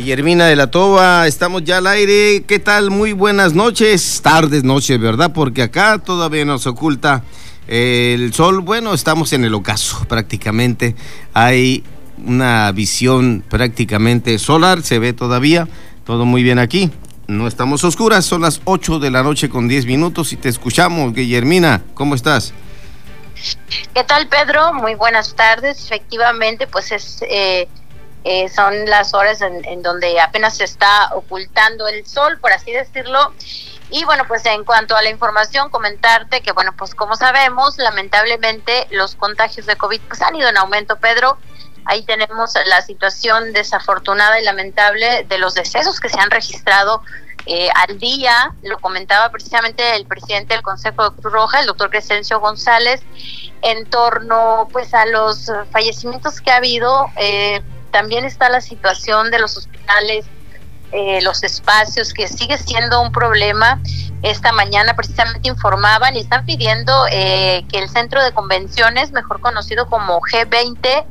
[0.00, 2.42] Guillermina de la Toba, estamos ya al aire.
[2.46, 2.90] ¿Qué tal?
[2.90, 5.32] Muy buenas noches, tardes, noches, ¿verdad?
[5.34, 7.22] Porque acá todavía nos oculta
[7.68, 8.62] el sol.
[8.62, 10.96] Bueno, estamos en el ocaso prácticamente.
[11.34, 11.84] Hay
[12.24, 15.68] una visión prácticamente solar, se ve todavía.
[16.06, 16.90] Todo muy bien aquí.
[17.26, 21.12] No estamos oscuras, son las 8 de la noche con 10 minutos y te escuchamos,
[21.12, 21.82] Guillermina.
[21.92, 22.54] ¿Cómo estás?
[23.94, 24.72] ¿Qué tal, Pedro?
[24.72, 25.84] Muy buenas tardes.
[25.84, 27.68] Efectivamente, pues es eh,
[28.24, 33.32] eh, son las horas en, donde apenas se está ocultando el sol, por así decirlo.
[33.90, 38.86] Y bueno, pues en cuanto a la información, comentarte que, bueno, pues como sabemos, lamentablemente
[38.90, 41.38] los contagios de COVID pues, han ido en aumento, Pedro.
[41.86, 47.02] Ahí tenemos la situación desafortunada y lamentable de los decesos que se han registrado
[47.46, 51.90] eh, al día, lo comentaba precisamente el presidente del Consejo de Cruz Roja, el doctor
[51.90, 53.00] Crescencio González,
[53.62, 57.06] en torno pues a los fallecimientos que ha habido.
[57.16, 60.26] Eh, también está la situación de los hospitales,
[60.92, 63.80] eh, los espacios, que sigue siendo un problema.
[64.22, 69.86] Esta mañana precisamente informaban y están pidiendo eh, que el centro de convenciones, mejor conocido
[69.86, 71.04] como G20,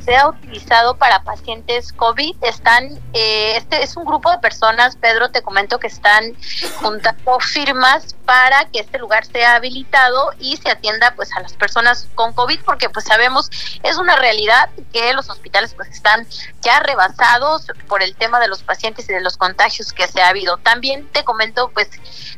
[0.00, 2.36] sea utilizado para pacientes COVID.
[2.42, 6.34] Están, eh, este es un grupo de personas, Pedro, te comento que están
[6.80, 12.06] juntando firmas para que este lugar sea habilitado y se atienda pues a las personas
[12.14, 13.50] con COVID, porque pues sabemos
[13.82, 16.24] es una realidad que los hospitales pues están
[16.60, 20.28] ya rebasados por el tema de los pacientes y de los contagios que se ha
[20.28, 20.58] habido.
[20.58, 21.88] También te comento pues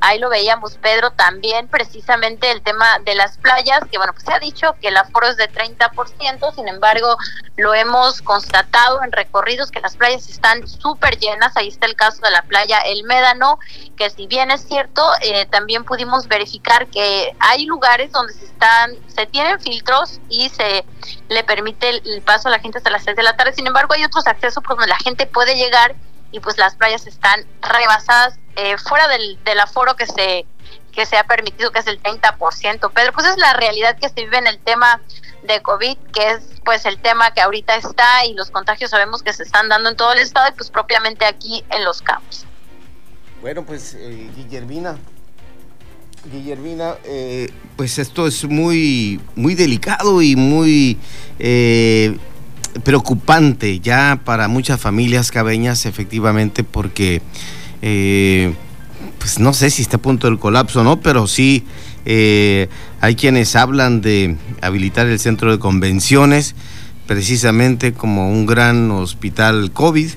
[0.00, 4.32] ahí lo veíamos Pedro también precisamente el tema de las playas, que bueno pues se
[4.32, 7.16] ha dicho que el aforo es de 30%, sin embargo
[7.56, 11.56] lo hemos constatado en recorridos que las playas están súper llenas.
[11.56, 13.58] Ahí está el caso de la playa El Médano,
[13.96, 18.96] que si bien es cierto, eh, también pudimos verificar que hay lugares donde se están,
[19.08, 20.84] se tienen filtros y se
[21.28, 23.52] le permite el, paso a la gente hasta las 6 de la tarde.
[23.52, 25.94] Sin embargo, hay otros accesos por donde la gente puede llegar
[26.32, 30.46] y pues las playas están rebasadas eh, fuera del, aforo que se
[30.92, 32.92] que se ha permitido, que es el 30%.
[32.92, 35.00] Pedro, pues es la realidad que se vive en el tema
[35.44, 39.32] de COVID, que es pues el tema que ahorita está y los contagios sabemos que
[39.32, 42.44] se están dando en todo el estado y pues propiamente aquí en los campos.
[43.40, 44.98] Bueno, pues eh, Guillermina,
[46.30, 50.98] Guillermina, eh, pues esto es muy, muy delicado y muy
[51.38, 52.16] eh,
[52.82, 57.22] preocupante ya para muchas familias cabeñas, efectivamente, porque
[59.18, 61.64] pues no sé si está a punto del colapso o no, pero sí
[62.06, 62.68] eh,
[63.00, 66.54] hay quienes hablan de habilitar el centro de convenciones
[67.06, 70.10] precisamente como un gran hospital COVID.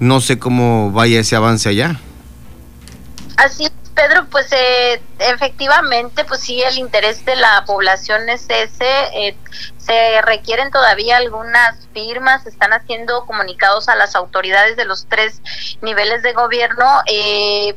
[0.00, 2.00] No sé cómo vaya ese avance allá.
[3.36, 3.66] Así
[3.98, 8.86] Pedro, pues eh, efectivamente, pues sí, el interés de la población es ese.
[9.12, 9.36] Eh,
[9.76, 15.42] se requieren todavía algunas firmas, están haciendo comunicados a las autoridades de los tres
[15.82, 16.86] niveles de gobierno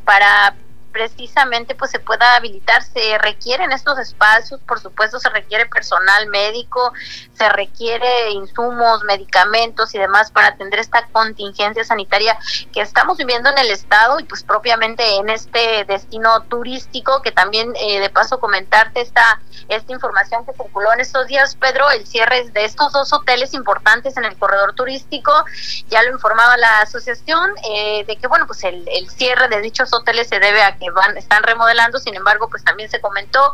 [0.06, 0.54] para
[0.92, 2.84] precisamente pues se pueda habilitar.
[2.84, 6.94] Se requieren estos espacios, por supuesto se requiere personal médico,
[7.34, 12.38] se requiere insumos, medicamentos y demás para atender esta contingencia sanitaria
[12.74, 17.74] que estamos viviendo en el estado y pues propiamente en este destino turístico que también
[17.76, 22.50] eh, de paso comentarte esta, esta información que circuló en estos días, Pedro, el cierre
[22.50, 25.32] de estos dos hoteles importantes en el corredor turístico,
[25.90, 29.94] ya lo informaba la asociación eh, de que bueno pues el, el cierre de dichos
[29.94, 33.54] hoteles se debe a que van, están remodelando, sin embargo, pues también se comentó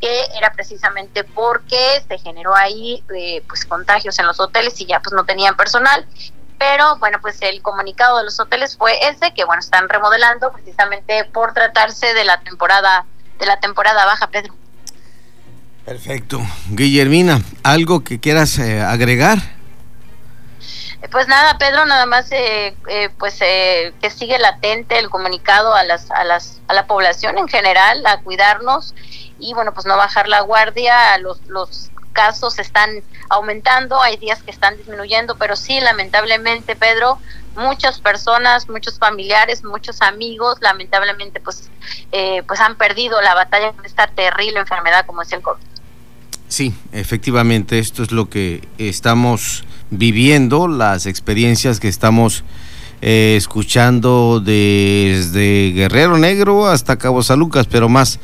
[0.00, 5.00] que era precisamente porque se generó ahí eh, pues contagios en los hoteles y ya
[5.00, 6.06] pues no tenían personal.
[6.58, 11.24] Pero bueno pues el comunicado de los hoteles fue ese que bueno están remodelando precisamente
[11.26, 13.06] por tratarse de la temporada
[13.38, 14.54] de la temporada baja Pedro.
[15.84, 16.40] Perfecto.
[16.68, 19.38] Guillermina algo que quieras eh, agregar
[21.12, 25.84] pues nada, Pedro, nada más eh, eh, pues eh, que sigue latente el comunicado a
[25.84, 28.94] las a las a la población en general a cuidarnos
[29.38, 31.18] y bueno pues no bajar la guardia.
[31.18, 32.90] Los los casos están
[33.28, 37.18] aumentando, hay días que están disminuyendo, pero sí lamentablemente, Pedro,
[37.56, 41.70] muchas personas, muchos familiares, muchos amigos, lamentablemente pues
[42.46, 45.62] pues han perdido la batalla con esta terrible enfermedad como es el COVID.
[46.48, 52.44] Sí, efectivamente, esto es lo que estamos viviendo, las experiencias que estamos
[53.00, 58.18] eh, escuchando desde Guerrero Negro hasta Cabo San Lucas, pero más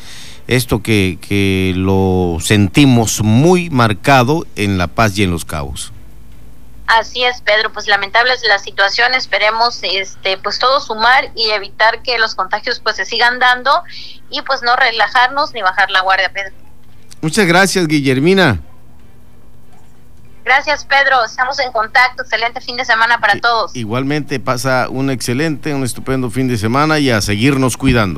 [0.47, 5.93] esto que, que lo sentimos muy marcado en La Paz y en Los Cabos.
[6.87, 12.01] Así es, Pedro, pues lamentable es la situación, esperemos este pues todo sumar y evitar
[12.03, 13.71] que los contagios pues se sigan dando
[14.31, 16.55] y pues no relajarnos ni bajar la guardia, Pedro.
[17.21, 18.63] Muchas gracias, Guillermina.
[20.49, 21.23] Gracias, Pedro.
[21.27, 22.23] Estamos en contacto.
[22.23, 23.77] Excelente fin de semana para todos.
[23.77, 28.17] Igualmente pasa un excelente, un estupendo fin de semana y a seguirnos cuidando.